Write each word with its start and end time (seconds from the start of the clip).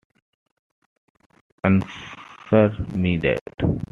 Answer 1.63 2.75
me 2.95 3.17
that. 3.17 3.83